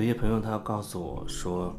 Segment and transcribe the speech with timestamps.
[0.00, 1.76] 有些朋友他告诉我说，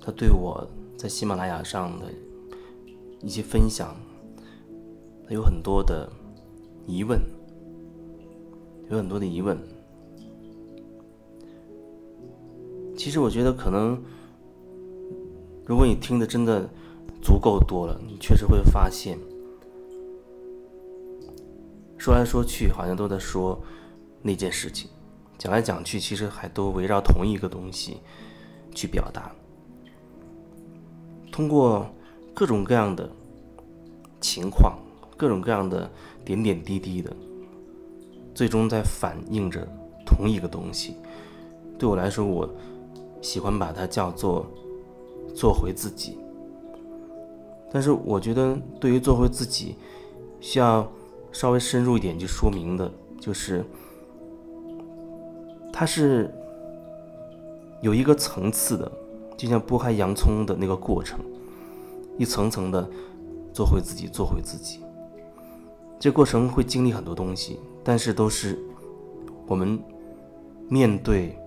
[0.00, 0.66] 他对我
[0.96, 2.06] 在喜马拉雅上的
[3.20, 3.94] 一些分享，
[5.26, 6.10] 他有很多的
[6.86, 7.20] 疑问，
[8.88, 9.58] 有很多的疑问。
[12.96, 14.02] 其实我觉得可能，
[15.66, 16.66] 如果你听的真的
[17.20, 19.18] 足够多了，你确实会发现，
[21.98, 23.60] 说来说去好像都在说
[24.22, 24.88] 那件事情。
[25.38, 27.98] 讲来讲去，其实还都围绕同一个东西
[28.74, 29.30] 去表达。
[31.30, 31.88] 通过
[32.34, 33.08] 各种各样的
[34.20, 34.76] 情况，
[35.16, 35.88] 各种各样的
[36.24, 37.14] 点点滴滴的，
[38.34, 39.64] 最终在反映着
[40.04, 40.96] 同一个东西。
[41.78, 42.52] 对我来说，我
[43.22, 44.44] 喜欢把它叫做
[45.32, 46.18] “做回自己”。
[47.70, 49.76] 但是，我觉得对于做回自己，
[50.40, 50.90] 需要
[51.30, 52.90] 稍微深入一点去说明的，
[53.20, 53.64] 就是。
[55.78, 56.28] 它是
[57.80, 58.90] 有一个层次的，
[59.36, 61.20] 就像剥开洋葱的那个过程，
[62.18, 62.84] 一层层的
[63.52, 64.80] 做回自己，做回自己。
[65.96, 68.58] 这过程会经历很多东西，但是都是
[69.46, 69.80] 我们
[70.68, 71.38] 面对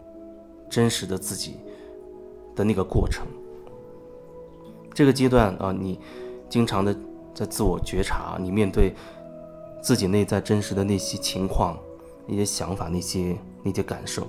[0.69, 1.57] 真实的自己
[2.55, 3.27] 的那个过程。
[4.93, 5.99] 这个阶段啊，你
[6.47, 6.95] 经常的
[7.33, 8.95] 在自我觉察，你面对
[9.81, 11.77] 自己内在真实的那些情况。
[12.27, 14.27] 那些想法，那些那些感受，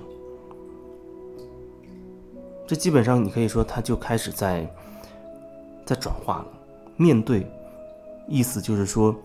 [2.67, 4.71] 这基本上你可以说，它就开始在
[5.85, 6.47] 在转化了。
[6.95, 7.45] 面对，
[8.27, 9.15] 意思就是说，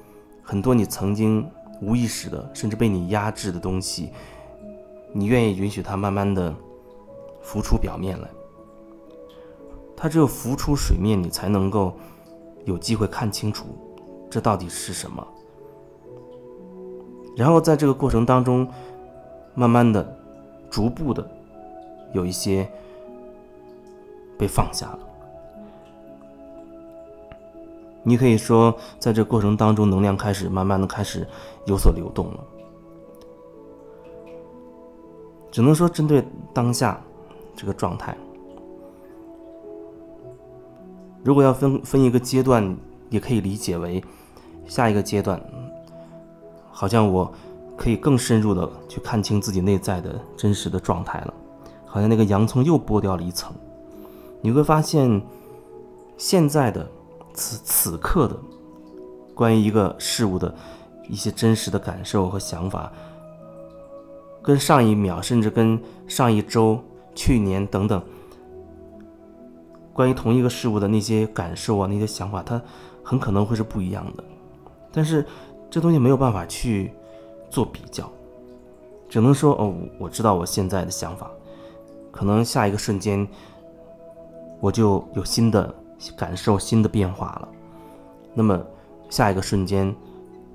[0.43, 1.47] 很多你曾经
[1.81, 4.11] 无意识的，甚至被你压制的东西，
[5.13, 6.55] 你愿意允许它慢慢的
[7.43, 8.29] 浮出表面来。
[9.97, 11.95] 它只有浮出水面，你才能够
[12.65, 13.67] 有机会看清楚，
[14.31, 15.27] 这到底是什么。
[17.37, 18.67] 然后在这个过程当中，
[19.59, 20.17] 慢慢的、
[20.71, 21.29] 逐步的，
[22.13, 22.71] 有一些
[24.39, 24.99] 被放下了。
[28.05, 31.27] 你可以说，在这过程当中，能量开始慢慢的开始
[31.67, 32.45] 有所流动了。
[35.51, 37.01] 只能说，针对当下
[37.57, 38.17] 这个状态，
[41.25, 42.77] 如果要分分一个阶段，
[43.11, 44.05] 也可以理解为
[44.67, 45.43] 下一个阶段。
[46.71, 47.33] 好像我
[47.79, 51.35] 可以更深入的去看清自己内在的真实的状态了，
[51.87, 53.55] 好像那个洋葱又剥掉了一层。
[54.43, 55.23] 你会发现，
[56.17, 56.87] 现在的
[57.33, 58.37] 此此刻的
[59.35, 60.53] 关于一个事物的
[61.09, 62.93] 一些真实的感受和想法，
[64.43, 66.79] 跟上一秒，甚至跟上一周、
[67.15, 68.03] 去年等等，
[69.93, 72.61] 关于同一个事物的那些感受啊，那些想法，它
[73.03, 74.25] 很可能会是不一样的。
[74.93, 75.25] 但是。
[75.71, 76.91] 这东西没有办法去
[77.51, 78.11] 做比较，
[79.09, 81.31] 只能说哦，我知道我现在的想法，
[82.11, 83.27] 可能下一个瞬间
[84.61, 85.75] 我就有新的
[86.17, 87.49] 感受、新的变化了。
[88.35, 88.61] 那么
[89.09, 89.95] 下一个瞬间，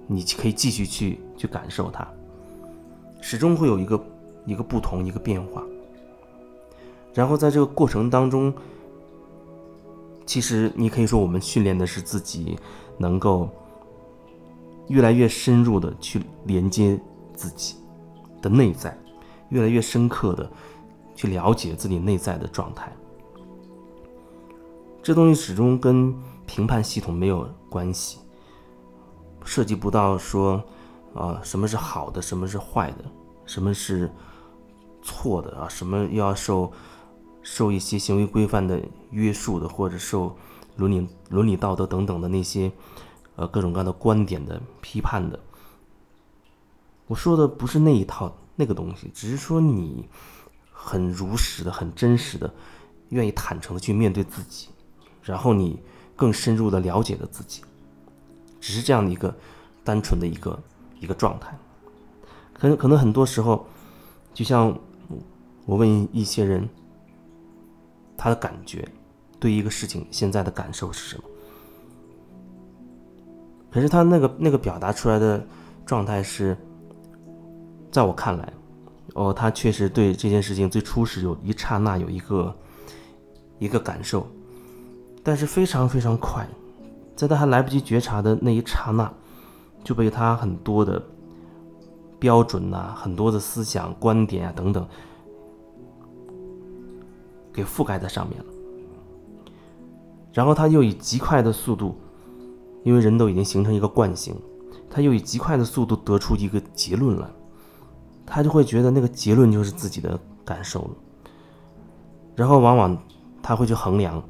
[0.07, 2.07] 你可以继续去去感受它，
[3.21, 3.99] 始终会有一个
[4.45, 5.63] 一个不同、一个变化。
[7.13, 8.53] 然后在这个过程当中，
[10.25, 12.57] 其实你可以说我们训练的是自己
[12.97, 13.49] 能够。
[14.89, 16.99] 越来越深入的去连接
[17.33, 17.75] 自己
[18.41, 18.97] 的内在，
[19.49, 20.49] 越来越深刻的
[21.15, 22.91] 去了解自己内在的状态。
[25.01, 26.13] 这东西始终跟
[26.45, 28.19] 评判系统没有关系，
[29.45, 30.63] 涉及不到说
[31.13, 33.05] 啊什么是好的，什么是坏的，
[33.45, 34.11] 什么是
[35.01, 36.71] 错的啊，什么要受
[37.41, 40.35] 受一些行为规范的约束的，或者受
[40.75, 42.71] 伦理伦理道德等等的那些。
[43.35, 45.39] 呃，各种各样的观点的批判的，
[47.07, 50.07] 我说的不是那一套那个东西，只是说你
[50.71, 52.53] 很如实的、很真实的，
[53.09, 54.69] 愿意坦诚的去面对自己，
[55.23, 55.81] 然后你
[56.15, 57.63] 更深入的了解了自己，
[58.61, 59.35] 只是这样的一个
[59.83, 60.61] 单纯的一个
[60.99, 61.57] 一个状态。
[62.53, 63.65] 可能可能很多时候，
[64.31, 64.79] 就像
[65.65, 66.69] 我问一些人，
[68.15, 68.87] 他的感觉，
[69.39, 71.23] 对一个事情现在的感受是什么？
[73.73, 75.43] 可是他那个那个表达出来的
[75.83, 76.55] 状态是，
[77.91, 78.53] 在我看来，
[79.15, 82.55] 哦，他确实对这件事情最初是有一刹那有一个
[83.57, 84.27] 一个感受，
[85.23, 86.47] 但是非常非常快，
[87.15, 89.11] 在他还来不及觉察的那一刹那，
[89.83, 91.01] 就被他很多的
[92.19, 94.87] 标准呐、很多的思想观点啊等等
[97.51, 98.45] 给覆盖在上面了，
[100.31, 101.97] 然后他又以极快的速度。
[102.83, 104.35] 因为人都已经形成一个惯性，
[104.89, 107.27] 他又以极快的速度得出一个结论来，
[108.25, 110.89] 他就会觉得那个结论就是自己的感受了。
[112.35, 112.97] 然后往往
[113.41, 114.21] 他会去衡量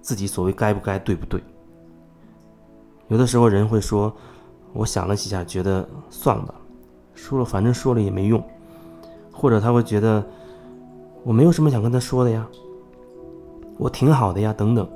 [0.00, 1.42] 自己所谓该不该对不对。
[3.08, 4.12] 有的时候人会说，
[4.72, 6.54] 我想了几下，觉得算了吧，
[7.14, 8.42] 说了反正说了也没用，
[9.32, 10.24] 或者他会觉得
[11.24, 12.46] 我没有什么想跟他说的呀，
[13.78, 14.88] 我挺好的呀，等等，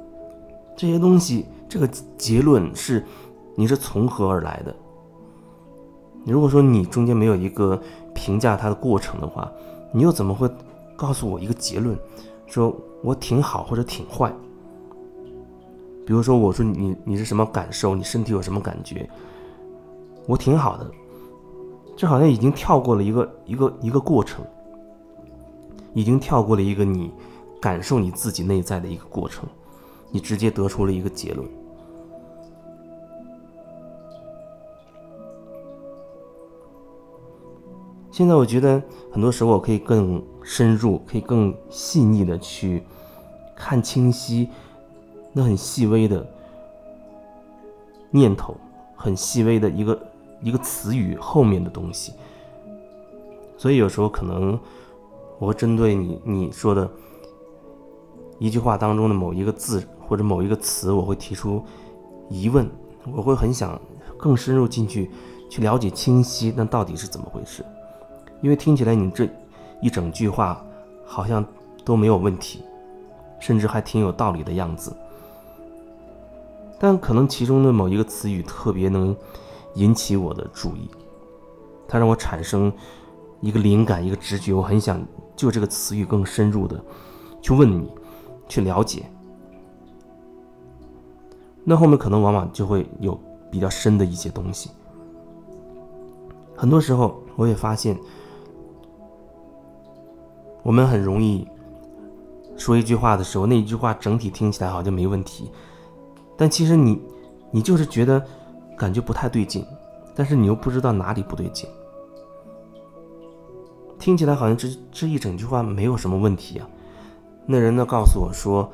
[0.76, 1.88] 这些东西，这个
[2.18, 3.06] 结论是
[3.54, 4.74] 你是从何而来的？
[6.26, 7.80] 如果说你中间没有一个
[8.12, 9.48] 评价它的过程的话，
[9.92, 10.50] 你又怎么会？
[10.96, 11.96] 告诉我一个结论，
[12.46, 14.30] 说我挺好或者挺坏。
[16.04, 17.94] 比如说，我说你你是什么感受？
[17.94, 19.08] 你身体有什么感觉？
[20.26, 20.90] 我挺好的，
[21.96, 24.44] 这好像已经跳过了一个一个一个过程，
[25.94, 27.10] 已经跳过了一个你
[27.62, 29.48] 感受你自己内在的一个过程，
[30.10, 31.48] 你直接得出了一个结论。
[38.20, 42.82] 现在我觉得很多时候我可以更深入，可以更细腻的去
[43.56, 44.46] 看清晰
[45.32, 46.26] 那很细微的
[48.10, 48.54] 念头，
[48.94, 49.98] 很细微的一个
[50.42, 52.12] 一个词语后面的东西。
[53.56, 54.60] 所以有时候可能
[55.38, 56.90] 我会针对你你说的
[58.38, 61.64] 一句话当中的某一个字或者某一个词，我会提出
[62.28, 62.70] 疑问，
[63.16, 63.80] 我会很想
[64.18, 65.10] 更深入进去
[65.48, 67.64] 去了解清晰，那到底是怎么回事？
[68.42, 69.28] 因为听起来你这
[69.82, 70.64] 一整句话
[71.04, 71.44] 好像
[71.84, 72.62] 都没有问题，
[73.38, 74.94] 甚至还挺有道理的样子，
[76.78, 79.14] 但可能其中的某一个词语特别能
[79.74, 80.88] 引起我的注意，
[81.86, 82.72] 它让我产生
[83.40, 85.02] 一个灵感、一个直觉，我很想
[85.36, 86.82] 就这个词语更深入的
[87.42, 87.90] 去问你，
[88.48, 89.04] 去了解。
[91.64, 93.18] 那后面可能往往就会有
[93.50, 94.70] 比较深的一些东西。
[96.56, 97.98] 很多时候我也发现。
[100.62, 101.46] 我们很容易
[102.56, 105.50] 说一句话的时候，那一句话整体听起来好像没问题，
[106.36, 107.00] 但其实你，
[107.50, 108.22] 你就是觉得
[108.76, 109.64] 感觉不太对劲，
[110.14, 111.68] 但是你又不知道哪里不对劲。
[113.98, 116.68] 听起来好像这这一整句话没有什么问题啊。
[117.46, 118.70] 那人呢告诉我说，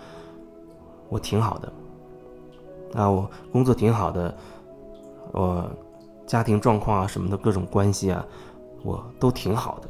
[1.08, 1.72] 我挺好的，
[2.94, 4.36] 啊，我工作挺好的，
[5.32, 5.64] 我
[6.26, 8.24] 家庭状况啊什么的各种关系啊，
[8.82, 9.88] 我都挺好的。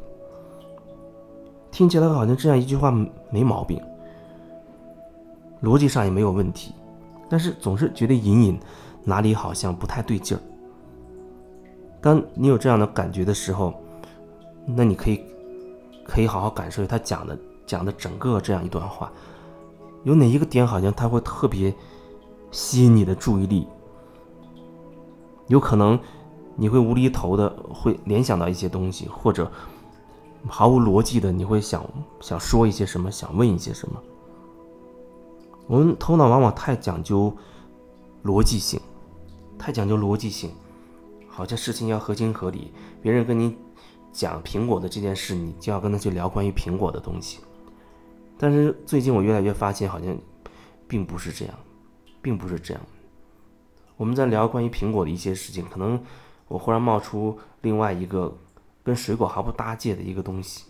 [1.77, 2.91] 听起来好像这样一句话
[3.29, 3.79] 没毛病，
[5.63, 6.73] 逻辑上也没有问题，
[7.29, 8.59] 但是总是觉得隐隐
[9.05, 10.41] 哪里好像不太对劲儿。
[12.01, 13.75] 当你有这样的感觉的时候，
[14.65, 15.23] 那你可以
[16.07, 19.13] 可以好好感受他讲的讲的整个这样一段话，
[20.05, 21.75] 有哪一个点好像他会特别
[22.53, 23.69] 吸引你的注意力？
[25.49, 26.01] 有可能
[26.55, 29.53] 你会无厘头的会联想到一些东西，或者。
[30.49, 31.85] 毫无逻辑的，你会想
[32.21, 34.03] 想说一些什么，想问一些什么。
[35.67, 37.35] 我们头脑往往太讲究
[38.25, 38.81] 逻辑性，
[39.59, 40.51] 太讲究逻辑性，
[41.29, 42.71] 好像事情要合情合理。
[43.03, 43.57] 别人跟你
[44.13, 47.41] 讲苹果的这件事，你就要跟他去聊关于苹果的东西。
[48.39, 50.17] 但是最近我越来越发现，好像
[50.87, 51.55] 并不是这样，
[52.23, 52.83] 并不是这样。
[53.97, 56.01] 我们在聊关于苹果的一些事情，可能
[56.47, 58.37] 我忽然冒出另外一个。
[58.87, 60.63] 跟水果毫不搭界的一个东西，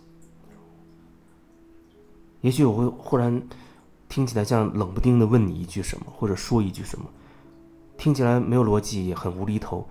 [2.41, 3.47] 也许我会忽然
[4.09, 7.05] 听起来像冷不丁的问你一句什么，或者说一句什么，
[7.99, 9.87] 听起来没有逻辑，也很无厘头，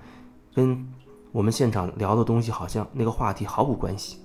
[0.56, 0.92] 跟
[1.32, 4.18] 我们现场聊的东西好像那个话题毫无关系。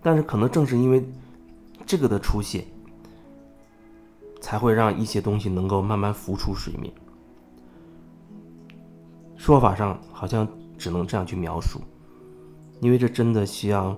[0.00, 1.04] 但是可能正是因为
[1.84, 2.64] 这个的出现，
[4.40, 6.94] 才会让一些东西能够慢慢浮出水面。
[9.36, 10.48] 说法上好像。
[10.78, 11.80] 只能这样去描述，
[12.80, 13.94] 因为这真的需要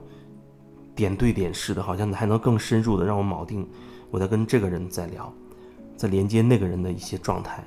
[0.97, 3.69] 点对点式的，好像还能更深入的让我锚定
[4.11, 5.33] 我在跟这个人在聊，
[5.97, 7.63] 在连接那个人的一些状态，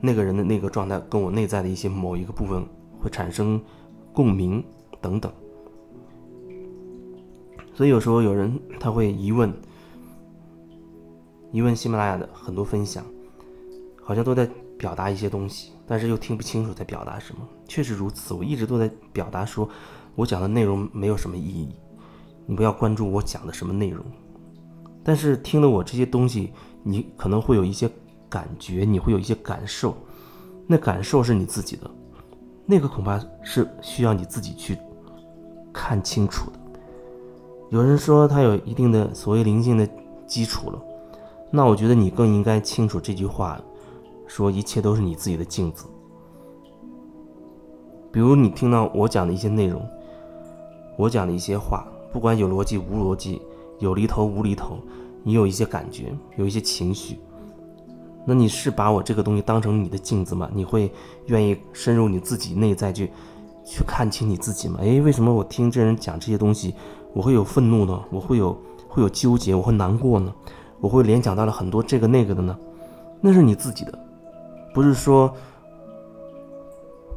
[0.00, 2.64] 那个人的那个状态跟我内在的一些某一个部分
[3.00, 3.60] 会产生
[4.12, 4.62] 共鸣
[5.00, 5.32] 等等。
[7.74, 9.52] 所以有时候有人他会疑问，
[11.52, 13.04] 疑问喜马拉雅的很多分享，
[14.02, 14.48] 好像都在
[14.78, 15.72] 表达一些东西。
[15.86, 18.34] 但是又听不清楚在表达什么，确实如此。
[18.34, 19.68] 我一直都在表达说，
[20.16, 21.68] 我讲的内容没有什么意义，
[22.44, 24.04] 你不要关注我讲的什么内容。
[25.04, 26.52] 但是听了我这些东西，
[26.82, 27.88] 你可能会有一些
[28.28, 29.96] 感觉，你会有一些感受，
[30.66, 31.88] 那感受是你自己的，
[32.66, 34.76] 那个恐怕是需要你自己去
[35.72, 36.58] 看清楚的。
[37.70, 39.88] 有人说他有一定的所谓灵性的
[40.26, 40.82] 基础了，
[41.52, 43.60] 那我觉得你更应该清楚这句话。
[44.26, 45.86] 说一切都是你自己的镜子。
[48.12, 49.86] 比如你听到我讲的一些内容，
[50.96, 53.42] 我讲的一些话，不管有逻辑无逻辑，
[53.78, 54.78] 有厘头无厘头，
[55.22, 57.18] 你有一些感觉，有一些情绪，
[58.24, 60.48] 那你是把我这个东西当成你的镜子吗？
[60.54, 60.90] 你会
[61.26, 63.10] 愿意深入你自己内在去
[63.64, 64.78] 去看清你自己吗？
[64.80, 66.74] 诶，为什么我听这人讲这些东西，
[67.12, 68.02] 我会有愤怒呢？
[68.10, 70.32] 我会有会有纠结，我会难过呢？
[70.80, 72.56] 我会联想到了很多这个那个的呢？
[73.20, 74.05] 那是你自己的，
[74.76, 75.34] 不是说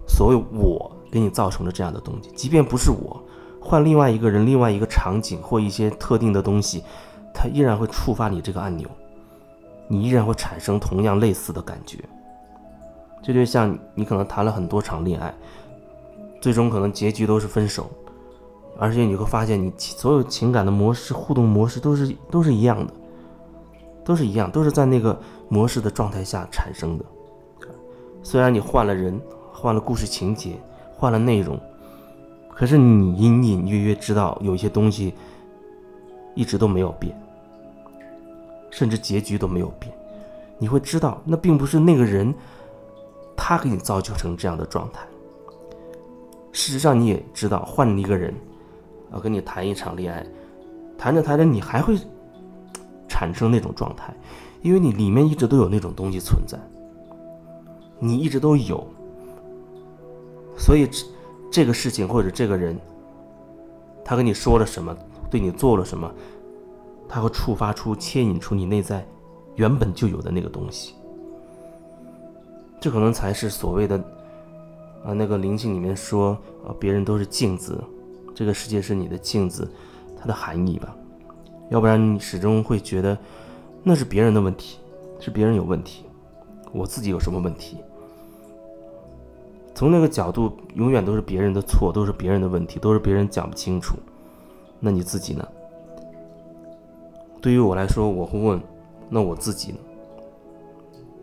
[0.07, 3.21] 所谓我给你造成了这样的东西，即便不是我。
[3.59, 6.81] 换另外一个人、另外一个场景或一些特定的东西，
[7.33, 8.87] 它依然会触发你这个按钮，
[9.89, 11.99] 你依然会产生同样类似的感觉。
[13.21, 15.35] 这就像你可能谈了很多场恋爱，
[16.39, 17.91] 最终可能结局都是分手，
[18.79, 22.93] 而且你会发现你所有情感的模式、互动模式都是都是一样的，
[24.05, 27.03] 都是一样，都是在那个模式的状态下产生的。
[28.21, 29.19] 虽然你换了人、
[29.51, 30.51] 换了故事情节、
[30.95, 31.59] 换了内容。
[32.49, 35.13] 可是你隐隐约约知道有一些东西
[36.35, 37.17] 一直都没有变，
[38.69, 39.89] 甚至结局都没有变。
[40.57, 42.35] 你会知道，那并不是那个人
[43.37, 45.07] 他给你造就成这样的状态。
[46.51, 48.33] 事实上，你也知道，换了一个人，
[49.13, 50.25] 要跟你谈一场恋爱，
[50.97, 51.97] 谈着谈着，你还会
[53.07, 54.13] 产生那种状态，
[54.61, 56.59] 因为你里面一直都有那种东西存在，
[57.99, 58.85] 你一直都有，
[60.57, 60.87] 所以。
[60.87, 61.05] 这
[61.51, 62.79] 这个事情或者这个人，
[64.05, 64.95] 他跟你说了什么，
[65.31, 66.09] 对你做了什么，
[67.07, 69.03] 他会触发出、牵引出你内在
[69.55, 70.93] 原本就有的那个东西。
[72.79, 73.97] 这可能才是所谓的
[75.03, 77.83] 啊，那个灵性里面说啊，别人都是镜子，
[78.35, 79.67] 这个世界是你的镜子，
[80.19, 80.95] 它的含义吧。
[81.71, 83.17] 要不然你始终会觉得
[83.81, 84.77] 那是别人的问题，
[85.19, 86.05] 是别人有问题，
[86.71, 87.79] 我自己有什么问题？
[89.79, 93.95] 从那个角度，永远都是别人的错，都是别人的问题，都是别人讲不清楚。
[94.77, 95.47] 那你自己呢？
[97.39, 98.61] 对于我来说，我会问：
[99.07, 99.77] 那我自己呢？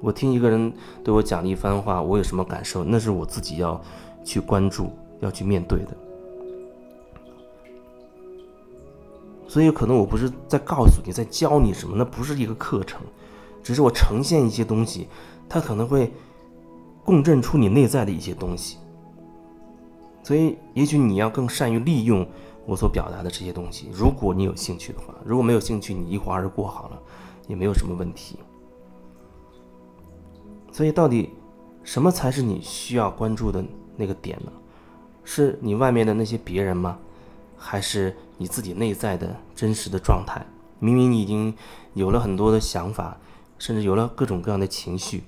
[0.01, 0.73] 我听一个人
[1.05, 2.83] 对我讲了一番话，我有什么感受？
[2.83, 3.79] 那是我自己要
[4.25, 4.89] 去关注、
[5.21, 5.95] 要去面对的。
[9.47, 13.03] 所以，可能我不是在告诉你，在教你什么，那不是一个课程，
[13.63, 15.09] 只是我呈现一些东西，
[15.47, 16.11] 它可能会。
[17.07, 18.79] 共振出你内在的一些东西，
[20.25, 22.27] 所以也许你要更善于利用
[22.67, 23.89] 我所表达的这些东西。
[23.93, 27.01] 如果你有兴趣的话，如果没有兴趣，你一划而过好了，
[27.47, 28.41] 也没有什么问题。
[30.73, 31.31] 所以，到底
[31.85, 33.65] 什么才是你需要关注的
[33.97, 34.51] 那个点呢？
[35.23, 36.99] 是你外面的那些别人吗？
[37.57, 40.45] 还是你自己内在的真实的状态？
[40.81, 41.55] 明明你已经
[41.95, 43.17] 有了很多的想法，
[43.59, 45.23] 甚至有了各种各样的情绪。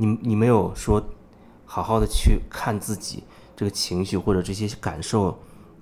[0.00, 1.02] 你你没有说
[1.66, 3.22] 好好的去看自己
[3.54, 5.38] 这个情绪或者这些感受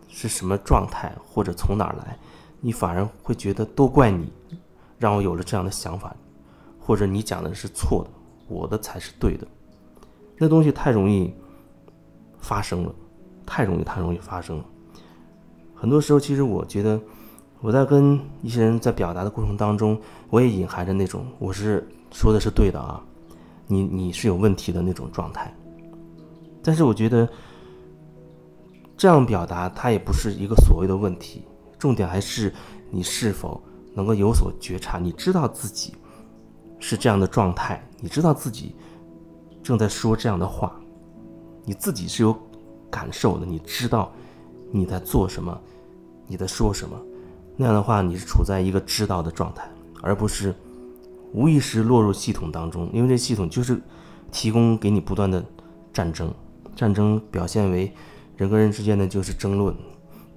[0.09, 2.19] 是什么状态或者从哪儿来，
[2.61, 4.33] 你反而会觉得都怪你，
[4.99, 6.17] 让我有了这样的想法，
[6.81, 8.11] 或者你讲的是错的，
[8.49, 9.47] 我的才是对的，
[10.37, 11.33] 那东西太容易
[12.41, 12.93] 发生了，
[13.47, 14.65] 太容易太容易发生了。
[15.77, 17.01] 很多时候，其实我觉得
[17.61, 19.97] 我在跟一些人在表达的过程当中，
[20.29, 23.01] 我也隐含着那种我是说的是对的啊。
[23.71, 25.55] 你你是有问题的那种状态，
[26.63, 27.29] 但是我觉得
[28.97, 31.45] 这样表达它也不是一个所谓的问题，
[31.79, 32.53] 重点还是
[32.91, 33.63] 你是否
[33.95, 35.95] 能够有所觉察，你知道自己
[36.81, 38.75] 是这样的状态，你知道自己
[39.63, 40.75] 正在说这样的话，
[41.67, 42.35] 你自己是有
[42.91, 44.11] 感受的，你知道
[44.73, 45.61] 你在做什么，
[46.27, 46.99] 你在说什么，
[47.55, 49.71] 那样的话你是处在一个知道的状态，
[50.03, 50.55] 而不是。
[51.33, 53.81] 无意识落入系统当中，因为这系统就是
[54.33, 55.45] 提供给你不断的
[55.93, 56.33] 战争，
[56.75, 57.93] 战争表现为
[58.37, 59.75] 人跟人之间的就是争论、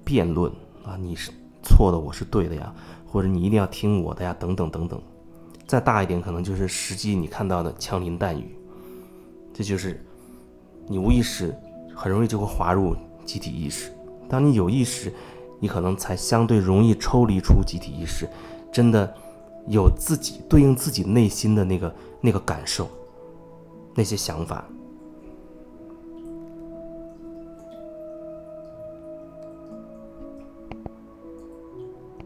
[0.04, 0.52] 辩论
[0.84, 1.30] 啊，你是
[1.62, 2.72] 错的，我是对的呀，
[3.06, 5.00] 或者你一定要听我的呀，等等等等。
[5.66, 8.54] 再大一点，可能就是实际你看到的枪林弹雨，
[9.54, 10.04] 这就是
[10.86, 11.54] 你无意识
[11.94, 12.94] 很容易就会滑入
[13.24, 13.90] 集体意识。
[14.28, 15.10] 当你有意识，
[15.58, 18.28] 你可能才相对容易抽离出集体意识，
[18.70, 19.14] 真的。
[19.66, 22.88] 有自己对应自己内心的那个那个感受，
[23.94, 24.64] 那些想法，